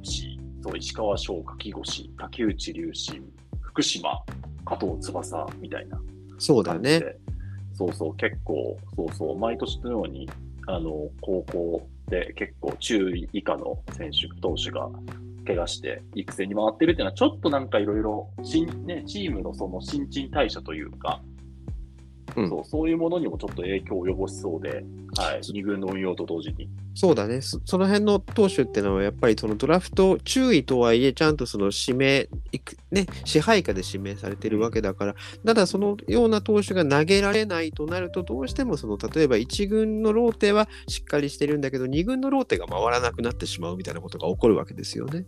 [0.62, 3.24] そう、石川翔、柿越、竹内隆信、
[3.62, 4.24] 福島、
[4.66, 6.00] 加藤翼みたいな
[6.38, 7.02] そうだね。
[7.74, 10.30] そうそう、結構、そうそう、毎年のように、
[10.68, 14.90] あの、高校で結構中位以下の選手、投手が
[15.50, 18.30] 怪我して育成に回ってるっていうのは、ちょっとなんかいろいろ、
[18.86, 21.24] ね、チームのその新陳代謝というか、
[22.36, 24.84] うんそう、そういうものにもちょっと影響を及ぼしそうで、
[25.18, 26.70] はい、二軍の運用と同時に。
[26.96, 27.42] そうだね。
[27.42, 35.16] そその辺の投手ってのは、やっぱりそのドラフト注意とはいえ、ちゃんとその指名、いくね、支配下で指名されてるわけだから、
[35.46, 45.26] ただそのような投手が投げられないとなると、どうしてもその、例えば1軍のローテはしっかりしてるんだけど、2軍のローテが回らなくなってしまうみたいなことが起こるわけですよね。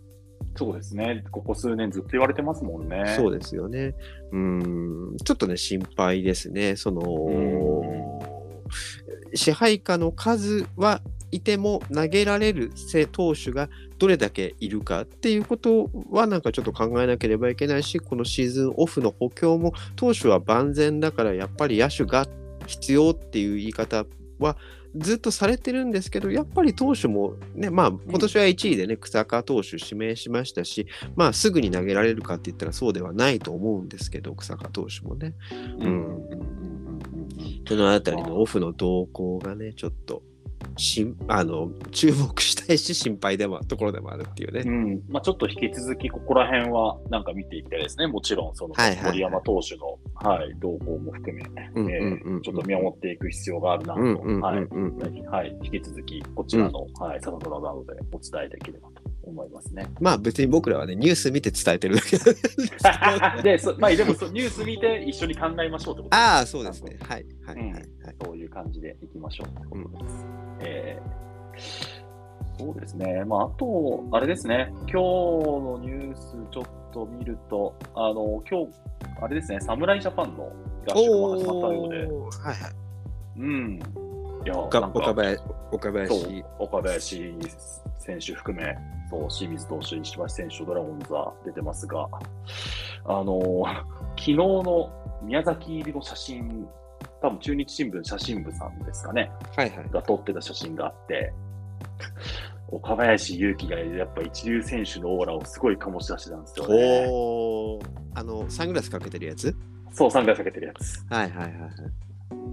[0.56, 3.14] そうですね、ここ数年ずっと言われてますもんね。
[3.16, 3.94] そうですよね。
[4.30, 4.38] うー
[5.14, 6.76] ん、ちょっとね、心配ですね。
[6.76, 8.20] その、
[9.34, 11.00] 支配下の数は
[11.30, 22.26] いても投げられる正投手がどれだけいるかっていうことはなんかちょっと考えなければいけないし、このシーズンオフの補強も投手は万全だからやっぱり野手が
[22.66, 24.04] 必要っていう言い方
[24.38, 24.56] は
[24.96, 35.34] ずっとされてるんですけど、やっぱり投手もね、まあ今年は1位でね、草川投手指名しましたし、まあすぐに投げられるかって言ったらそうではないと思うんですけど、草川投手もね。
[35.78, 36.18] うん。
[37.66, 40.22] そのあたりのオフの動向がね、ちょっと
[40.76, 44.62] しあの注目したいし、心配でもところでもあるっていうね。
[44.64, 48.06] うんまあ、ちょっと引き続きここら辺はなんか見ていきたいですね。
[48.06, 48.74] もちろんその
[49.04, 54.42] 森山投手の、はい、動向も含め、ちょっと見守っていく必要があるなと、うんうんうん
[55.26, 59.86] はい引き続きこちらの、はい、サタドラなどでお伝えできればと思いますね。
[60.00, 62.18] まあ別に僕らはね、ニュース見て伝えてるだけ
[63.42, 66.96] で そまあ、でもそニュース見て一緒に考えましょうってことああ、そうですね。
[67.02, 67.26] はい。
[67.44, 67.56] はい。
[67.56, 67.72] はい。
[67.72, 67.84] はい。
[68.24, 70.26] そういう感じでいきましょうということです。
[70.60, 72.02] えー
[72.58, 73.24] そうですね。
[73.24, 74.68] まあ、あと、あれですね。
[74.82, 78.68] 今日のニュースちょっと見ると、あの、今日、
[79.20, 80.52] あれですね、侍ジャパンの
[80.86, 82.72] 合宿も始まったようで、はいはい。
[83.38, 83.80] うん。
[84.44, 86.44] いや、岡林、岡そう林。
[86.58, 87.34] 岡林
[87.98, 88.76] 選手含め、
[89.08, 92.08] そう清水投手、石橋選手、ドラゴンズは出てますが、
[93.04, 93.64] あの
[94.16, 94.90] 昨日の
[95.22, 96.66] 宮崎入りの写真、
[97.20, 99.90] 多分中日新聞写真部さんですかね、はいはい。
[99.90, 101.32] が撮ってた写真があって、
[102.68, 107.06] 岡林勇輝がやっぱ一流選手のオーラをすごい醸し出してたんですよね。
[107.10, 109.54] おーあの、サングラスかけてるやつ？
[109.92, 111.04] そう、サングラスかけてるやつ。
[111.10, 111.70] はいはいはいはい。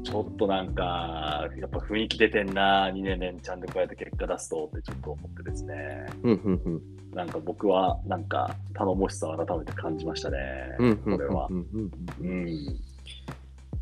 [0.04, 6.06] ちょっとなんか、やっぱ雰囲気出てんな、2年連チャンでこうやって結果出すとってちょっと思ってですね。
[6.24, 6.82] うんうんうん。
[7.16, 10.38] なんか僕はなんか頼もしさを改めて感じましたね。
[10.78, 12.50] これはうんうんうんうん。
[12.50, 12.80] い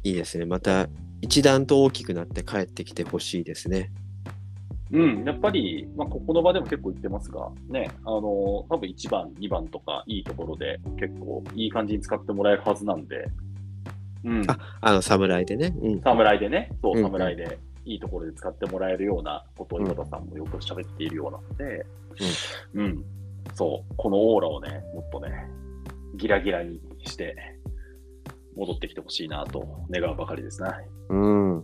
[0.04, 0.46] いですね。
[0.46, 0.88] また
[1.22, 3.92] 一段と大きくなって帰ってきてほしいですね。
[4.92, 8.22] うん、やっぱり、まあ、ここの場でも結構言ってますが、ね、あの、
[8.70, 13.28] 多分1番、2番とかいいところで結構いい感じに使ってもらえるはずなんで、
[14.24, 15.74] うん、ああの、侍でね。
[15.82, 16.02] うん。
[16.02, 21.86] 侍でね、そうう、んうん侍でいいところで使ってもらえるようなことを岩田さんもよく喋っているようなので、
[22.74, 23.04] うん、
[23.54, 25.50] そう、このオーラをね、もっとね、
[26.16, 27.36] ギラギラにして、
[28.58, 30.70] 戻ってきてほしいなと願うばかりですね。
[31.10, 31.64] うん。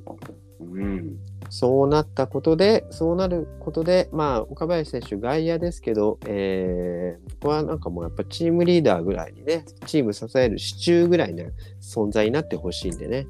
[0.59, 1.17] うん。
[1.49, 11.43] そうなったことで、そうなることで、まあ、岡林選手、外野ですけど、えー僕はなんかもうやっぱチームリーダーぐらいにね、チーム支える支柱ぐらいの
[11.81, 13.27] 存在になってほしいんでね。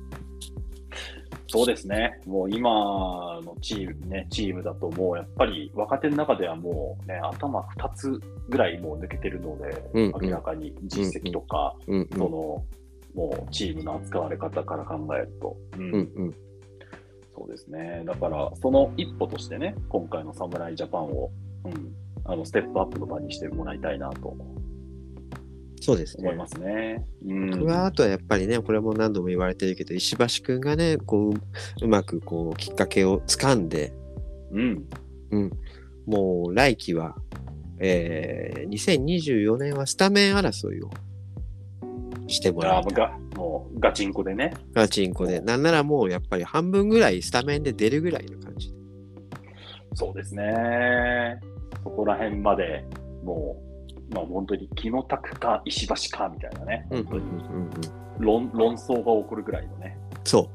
[1.54, 2.20] そうですね。
[2.26, 12.66] もう今のチームね、チームだともうやっぱり若手の中ではもうね、頭2つぐらいもう抜けてるので、うんうん明らかに実績とか、うんうんその、も
[13.48, 16.36] うチームの扱われ方から考えると、うんうんうん
[17.44, 18.04] そうですね。
[18.06, 21.30] だから、その一歩としてね、今回の侍ジャパンを、
[21.66, 24.36] うん、あのステップアップの場にしてもらいたいなと
[25.82, 26.38] そうですね思い。
[26.38, 27.06] ますね。
[27.26, 33.92] うん、僕はあとはやっぱりね、これも何度も言われてるけど、石橋くんがね、こう、うまくこう、きっかけをつかんで、
[34.52, 34.86] うん、
[36.06, 37.18] もう来季は、
[37.80, 40.90] えー、2024年はスタメン争いを
[42.28, 43.04] してもらいたい。
[43.04, 45.42] あがもうガチンコでね、ガチンコで。
[45.42, 48.74] なんならもうやっぱり半分ぐらいスタメンで出るぐらいの感じ。
[49.96, 51.40] そうですね。
[51.84, 52.86] そこら辺まで
[53.24, 53.58] も
[54.10, 57.70] う、まあ本当に木の拓か石橋かみたいなね、うん本当にうんうんうん
[58.20, 59.98] 論論争が起こるぐらいのね。
[60.24, 60.50] そ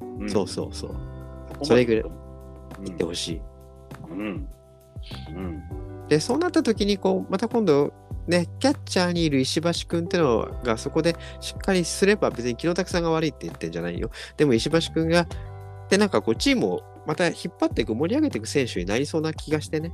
[0.00, 0.90] う、うんそうそうそう。
[0.90, 3.40] こまでそれぐらいうん言ってほしい。
[4.10, 4.48] うん。
[5.28, 5.62] うん。
[6.08, 7.92] で、そうなった時に、こう、また今度、
[8.26, 14.10] ね、キャッチャーにいる石橋君ってのがそこでしっかりすれば別に木野拓さんが悪いって言ってんじゃないよ。
[14.36, 15.26] でも石橋君が、
[15.88, 19.92] で、なんかこうチームをまた引っ張っていく、盛り上げていく選手になりそうな気がしてね。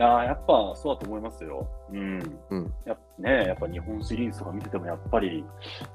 [0.00, 1.68] ああ、やっぱそうだと思いますよ。
[1.92, 2.40] うん。
[2.50, 5.44] うんやっぱね、やっぱ日本シリーズとか見てても、やっぱり、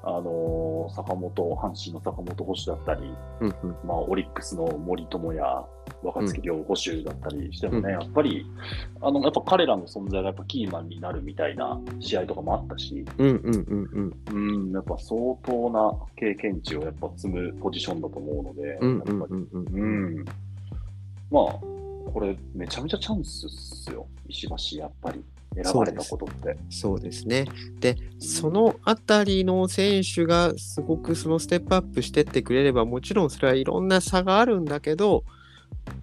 [0.02, 3.02] あのー坂本、阪神の坂本捕手だったり、
[3.40, 3.76] うんうん。
[3.84, 5.64] まあ、オリックスの森友や
[6.02, 8.46] 若月亮捕手だったりしてもね、うんやっぱり、
[9.00, 14.62] あの、やっぱ彼らの存在がやっぱキーマンになるみたいな試合とかもあったし、うんうんうんうん。
[14.62, 19.66] うん、やっぱ相当な経験値をやっぱ積むポジションだと思うので、うんうんうんうん。
[19.74, 20.24] うん。
[21.30, 21.44] まあ、
[22.12, 25.22] これ、めちゃめちゃチャンスっすよ、石橋、やっぱり。
[25.54, 26.56] 選ばれたことって。
[26.70, 27.46] そうですね。
[27.80, 35.24] で、そのあたりの選手がすごくそのステップアップしてってくれれば、もちろんそれはいろんな差があるんだけど、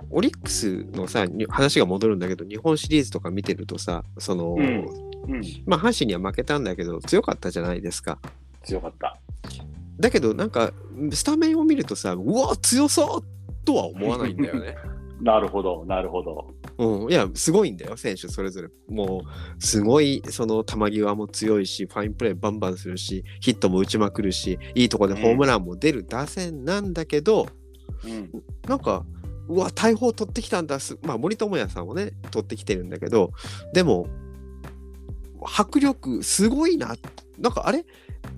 [0.09, 4.85] オリックスのさ、に話が戻るんだけど、日本シリーズとか見てるとさ、その、うん
[5.27, 8.19] うん、まあ、阪神には負けたんだけど、強かったじゃないですか。
[8.63, 9.17] 強かった。
[9.99, 10.71] だけど、なんか、
[11.11, 14.75] スタメンを見るとさ、うわ、強そうとは思わないんだよね。
[15.21, 16.53] なるほど、なるほど。
[16.77, 18.69] うん、いや、すごいんだよ、選手それぞれ。
[18.89, 27.47] もう、すごい、その球際も強いし、ファインプレーバンバンするし、ヒットも打ちまくるし、いいとこでホームランも出る打線なんだけど、
[28.03, 28.29] うん、
[28.67, 29.05] なんか、
[29.47, 30.97] うわ、大砲取ってきたんだす。
[31.03, 33.31] まあ、森友哉さんをね、取ってきてるんだけど、
[33.73, 34.07] でも、
[35.41, 36.95] 迫力、すごいな。
[37.39, 37.85] なんか、あれ？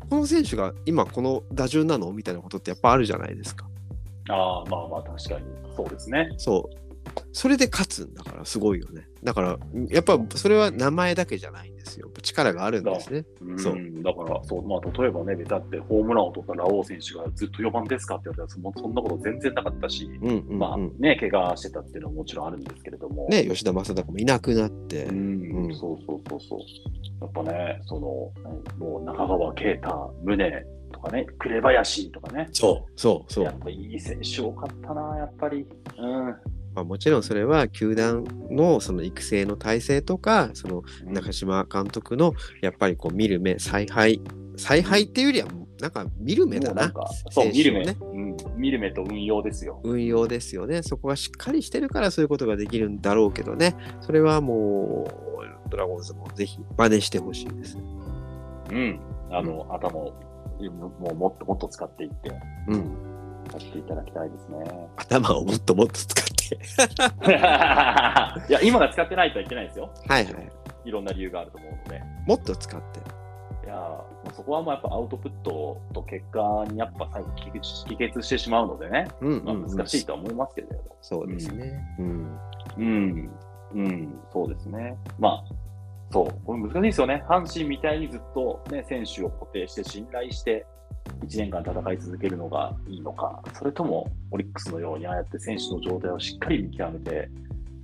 [0.09, 2.11] この選手が今この打順なの？
[2.11, 3.69] みたいなことってやっぱあるじゃないですか。
[4.29, 5.45] ああ、まあまあ、確かに。
[5.75, 6.33] そうですね。
[6.37, 6.86] そう。
[7.31, 9.07] それで勝つんだから、すごいよね。
[9.23, 9.57] だから、
[9.89, 12.09] やっぱそれは名前だけじゃないんですよ。
[12.21, 13.25] 力があるんですね。
[13.41, 20.59] うん、そうだから、そう、まあ、例えばね、だってホームランを取ったラオウ選手がずっと4番ですかって言われたら、そそんなこと全然なかったし、うんうんうん。
[20.59, 23.27] まあね、怪我してたっていうのはもちろんあるんですけれども。
[23.29, 25.05] ね、吉田正尚もいなくなって。
[25.05, 26.59] うん、うんそうそうそうそう。
[27.21, 28.31] やっぱね、その、
[28.77, 32.49] もう中川圭太、宗とかね、紅林とかね。
[32.51, 33.51] そう、そう、そうや。
[33.51, 35.65] っぱいい選手多かったな、やっぱり。
[35.97, 36.35] うん。
[36.77, 44.21] まあ、もちろんそれは球団のその育成の体制とか、その中島監督のやっぱりこう見る目、采配、
[44.57, 45.47] 采配っていうよりは、
[45.81, 46.93] なんか見る目だな。
[47.31, 48.37] そう、見る目、うん。
[48.55, 49.81] 見る目と運用ですよ。
[49.83, 50.83] 運用ですよね。
[50.83, 53.75] そこがしっかりしてるからそういうことができるんだろうけどね。
[54.01, 55.07] それはも
[55.65, 57.79] う、ドラゴンズもぜひ真似してほしいです。
[58.69, 58.99] うん。
[59.31, 60.13] あの、うん、頭を
[60.99, 62.31] もうもっともっと使っていって。
[62.67, 63.06] うん。
[63.57, 64.89] やっていただきたいですね。
[64.95, 66.55] 頭をもっともっと使って
[68.49, 69.89] いや、今が使ってないとはいけないですよ。
[70.07, 70.49] はいはい。
[70.85, 72.01] いろんな理由があると思うので。
[72.25, 72.99] もっと使って。
[73.65, 77.51] いやもうそこはもうやっぱアウトプットと結果にやっぱ最後帰
[77.97, 80.77] 結してしまうのでね、うん、まあ、難しいとは思いますけれど。
[81.01, 81.83] そうですね。
[81.99, 82.39] うん。
[82.77, 83.31] うん。
[83.73, 84.95] うん、そうですね。
[85.19, 85.53] まあ、
[86.11, 87.25] そう、これ難しいですよね。
[87.27, 90.65] 阪神みたいにずっと、ね、選手を固定して信頼して
[91.21, 97.29] 1年間戦い続けるのがいいのか、それともオリックスのようにああやって選手の状態をしっかり見極めて、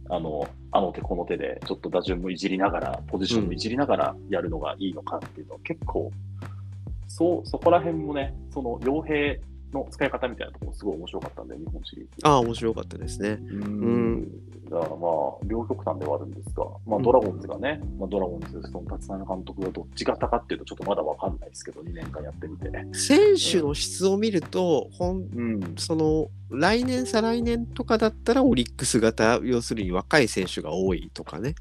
[0.10, 6.12] あのあの手この手でちょっと打順もいじりながら、ポジションもいじりながらやるのがいいのかっていうのは、結構、
[7.08, 9.40] そうそこら辺もね、その傭兵
[9.74, 12.12] の使い方みたいなところすごい面白かったんで、日本シリーズ。
[12.24, 13.40] ああ、面白かったですね。
[13.42, 14.28] うん。
[14.70, 22.88] だからまあ、両極端ではあるんですが、まあ、ドラゴンズがね、うん、まあ、ドラゴンズ、その立浪監督がどっち型かっていうと、ちょっとまだわかんないですけど、2年間やってみてね。
[22.94, 31.56] 選手の質を見ると、うん、ほんその来年、再来年とかだったら、オリックス型、要するに若い選手が多いとかね。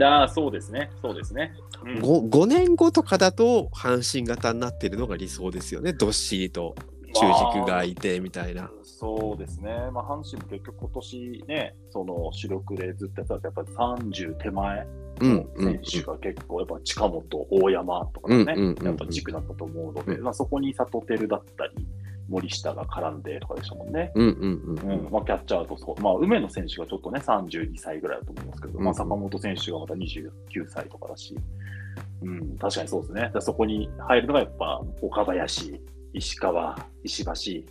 [0.00, 1.54] ああ、そうですね、そうですね。
[1.84, 6.74] うん、5, 5年後とかだと、阪神型になってるのが理想ですよね、どっしりと。
[7.12, 13.68] 中軸がいてみたいな、まあ、そうですね、まあ、阪神も結局今年ね、その主力でずっとやってたやっぱり
[14.12, 14.86] 30手前
[15.20, 21.86] の選手が結構、やっぱ近本、大山とかね、やっぱ軸だったと思うので、まあ、そこに里輝だったり、
[22.28, 24.12] 森下が絡んでとかでしたもんね。
[24.14, 30.30] うんまあ、キャッチャーとそう、まあ、梅野選手がちょっとね、32歳ぐらいだと思いますけど、うん、まあ、坂本選手がまた29
[30.68, 31.34] 歳とかだし、
[32.22, 33.30] うん、確かにそうですね。
[33.40, 35.80] そこに入るのがやっぱ岡林、
[36.12, 37.70] 石川、石橋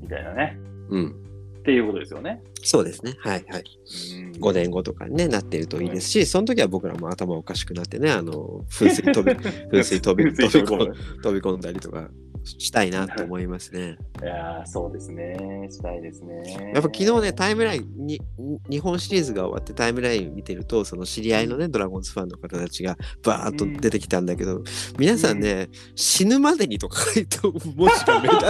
[0.00, 0.58] みたいなね。
[0.90, 1.26] うん。
[1.60, 2.42] っていうことですよね。
[2.62, 3.14] そうですね。
[3.18, 3.64] はいはい。
[4.38, 9.32] 5年後とかに、ね、なってるといいですし、その時は僕らも頭おかしくなってね、あの、噴水飛び、
[9.70, 12.08] 噴水飛び、飛び込んだりとか
[12.46, 13.96] したいなと思いますね。
[14.22, 15.36] いやそうですね。
[15.70, 16.72] したいですね。
[16.74, 18.20] やっぱ昨日ね、タイムラインに、
[18.70, 24.64] 日本シリーズが終わってタイムライン見てると、その知り合いのね、ドラゴンズファンの方たちがバーッと出てきたんだけど、うん、
[24.98, 28.44] 皆さんね、うん、死ぬまでにとか書いて、文字が目立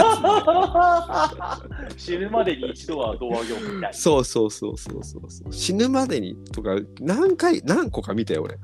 [1.97, 5.23] つ、死ぬまでに一度は動画業みたいそうそうそうそうそう。
[5.51, 8.57] 死ぬまでにとか、何回、何個か見たよ、俺。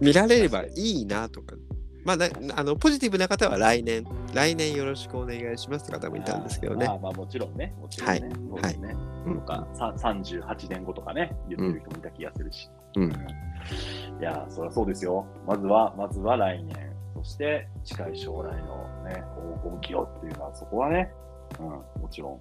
[0.00, 1.54] 見られればいいなとか
[2.04, 2.16] まあ、
[2.56, 6.86] あのポジティブな方は来年、来年よろしくお願いしますって方もいたんですけどね。
[6.86, 7.74] まあ、まあ、もちろんね。
[7.80, 8.14] もちろんね。
[8.14, 8.78] はい。
[8.78, 12.68] ね、はい、とか、38年後とかね、言ってる人もいた気がするし。
[12.96, 13.10] うん。
[13.10, 15.26] いや、そりゃそうですよ。
[15.46, 19.22] まずは、まずは来年、そして近い将来のね、
[19.62, 21.12] 黄金期をっていうのは、そこはね、
[21.60, 22.40] うん、もちろん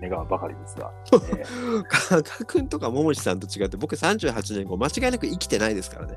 [0.00, 0.90] 願うばかりですが。
[1.12, 6.16] えー、加賀君とか桃地さんと違って、僕38年後、間違いなく生きてないですからね。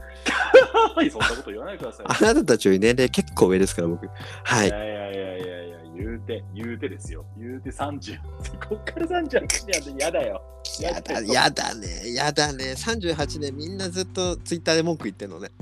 [1.11, 2.05] そんなこと言わないでください。
[2.07, 4.09] あなたたちより年齢結構上ですから、僕。
[4.43, 4.67] はい。
[4.67, 7.25] いやいやいやいやいや、言うて、言うてですよ。
[7.37, 8.19] 言うて30。
[8.67, 10.41] こっから38年で嫌だよ。
[10.79, 12.75] やだ、やだね、やだね。
[12.77, 15.49] 38年みんなずっとツイッターで文句言ってんのね。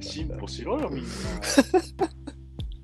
[0.00, 1.10] 進歩しろよ、みんな。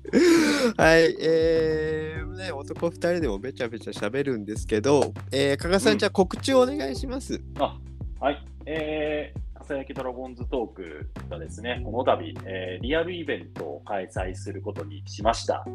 [0.77, 7.41] はい、えー、ね、男2人でもべちゃべちゃ喋るんですけど、えー、加賀さん、うん、じゃあ告知をお願いします。
[7.59, 7.77] あ
[8.19, 15.65] はい、えー、朝焼きドラゴンズトークがですね、この度、えー、リアルイベントを開催することにしました。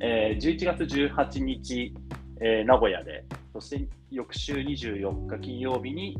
[0.00, 1.94] えー、11月18日、
[2.40, 6.16] えー、名古屋で、そして翌週24日金曜日に、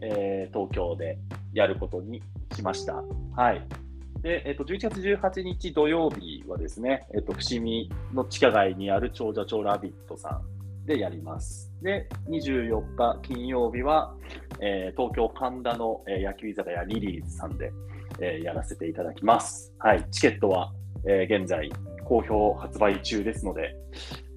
[0.00, 1.18] えー、東京で
[1.52, 2.22] やることに
[2.54, 3.02] しました。
[3.34, 3.81] はい。
[4.22, 10.40] で、えっと、11月18日土曜日はですね、えっと、伏見の地下街にある長者町ラビットさ
[10.84, 11.72] んでやります。
[11.82, 14.14] で、24日金曜日は、
[14.60, 17.72] えー、東京神田の、えー、野球居酒屋リリーズさんで、
[18.20, 19.72] えー、やらせていただきます。
[19.78, 20.72] はい、チケットは、
[21.04, 21.70] えー、現在
[22.04, 23.74] 好評発売中ですので、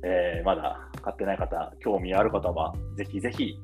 [0.03, 3.59] えー、まだ買ってない方、興味ある方は、ぜひぜひ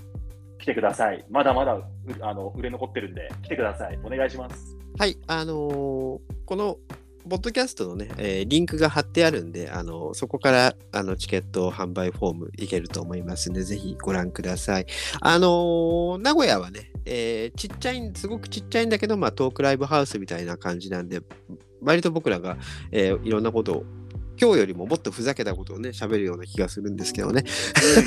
[0.62, 1.26] 来てください。
[1.30, 1.82] まだまだ
[2.22, 4.00] あの売れ残ってるんで、来てください。
[4.04, 4.78] お願いします。
[4.98, 6.78] はい、あのー、この
[7.28, 14.86] ポッドキャストのね、えー、リンクが貼ってあるんで、あの、そこからあのチケット販売フォームいけると思いますので、ぜひご覧ください。
[15.20, 21.22] あのー、名古屋はね、えちっちゃい、すごくちっちゃいんだけど、まあ、トークライブハウスみたいな感じなんで、
[21.82, 22.58] 割と僕らが、
[22.92, 23.86] えいろんなことを
[24.40, 27.44] 今日よりももっとふざけたことをね、喋るような気がするんですけどね。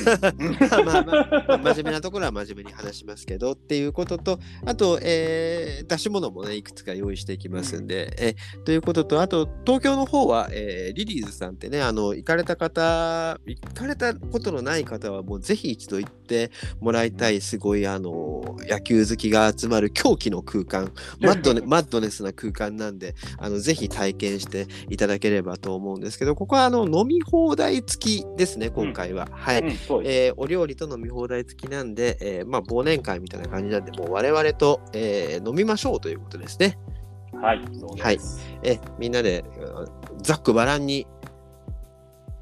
[0.71, 16.51] まあまあまあ、まあ真面目なところは真面目に話しますけどっていうことと、あと、えー出し物もね、いくつか用意していきますんで、えということと、あと、東京の方は、えーリリーズさんってね、あの、行かれた方、行かれたことのない方は、もうぜひ一度行って
[16.81, 29.29] もらいたい、すごい、あの、野球好きが集まる狂気の空間、マッドネマッドネスな空間なんで、あの、ぜひ体験していただければと思うんですけど、ここは、あの、飲み放題付きですね、今回は。
[29.33, 29.61] はい。
[29.61, 30.17] うん、そうです。
[30.29, 36.79] えーお料理と飲み放題付きなんで、えーまあ、忘年会みたいな感じなんで、もう我々と、えー飲みましょうということですね。
[37.41, 38.41] はい、そうです。
[38.63, 39.89] えーみんなで、うん
[40.23, 41.07] ざっくばらんに、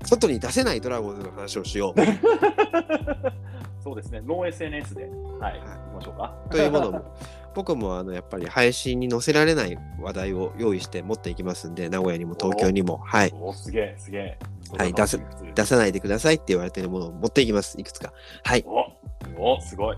[0.05, 2.01] 外に出せないドラゴンズの話をしよう
[3.83, 5.05] そうですね、ノー SNS で、
[5.41, 6.37] はい、行きましょうか。
[6.51, 7.15] というものも、
[7.55, 14.39] 僕もあのやっぱり配信に載せられない話題を用意して持っていきますんで、名古屋にも東京にも、はい、おすげえ、すげえ。
[14.77, 15.21] はい出す
[15.55, 18.13] 出さないでくださいって言われてるものを持っていきます、いくつか。
[18.43, 18.65] はい。
[19.37, 19.97] おお、すごい。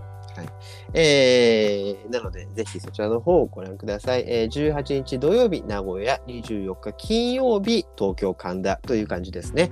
[0.93, 4.25] えーなので、ぜひそちらの方をご覧ください。
[4.27, 9.71] えー18日土曜日、名古屋、24日金曜日、東京神田という感じですね。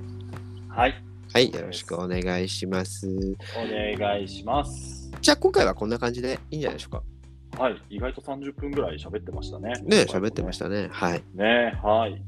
[0.68, 0.94] はい、
[1.32, 3.08] はい、よろしくお願いします。
[3.56, 5.10] お願いします。
[5.20, 7.02] じゃあ、今回はこんな感じでいいんじゃないでしょうか。
[7.58, 9.74] はい、意外と30分ぐらい喋ってましたね。
[9.84, 10.88] ね、喋ってましたね。
[10.90, 11.22] はい。
[11.34, 12.20] ねはい。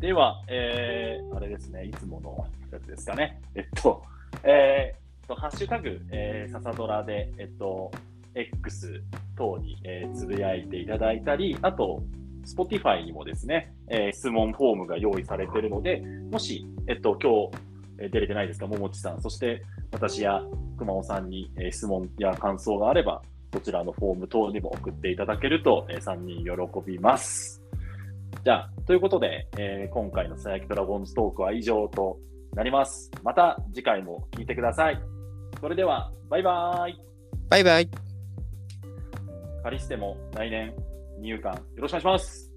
[0.00, 3.40] では、えー、あれですね、いつものやつですかね。
[3.54, 4.02] えっと、
[4.42, 7.92] えー、とハッシュタグ、えー、ササドラで、えっと、
[8.34, 9.00] X
[9.36, 12.02] 等に、えーつぶやいていただいたり、あと、
[12.44, 16.02] Spotify にもですね、えー質問フォームが用意されているので、
[16.32, 17.58] もし、えっと、今日、
[17.98, 19.62] えー出れてないですか、ももちさん、そして
[19.92, 20.42] 私や
[20.76, 23.22] 熊尾さんに、えー質問や感想があれば、
[23.54, 26.50] こちらのフォーム等にも送っていただけると、えー3人喜
[26.84, 27.62] びます。
[28.44, 32.18] じゃあ、ということで、えー今回のさやきドラゴンズトークは以上と
[32.56, 33.12] なります。
[33.22, 35.00] また次回も聞いてください。
[35.60, 37.00] それでは、バイバーイ。
[37.48, 37.88] バイバイ。
[39.62, 40.74] カリステも来年
[41.20, 42.53] 入館よろしくお願いします。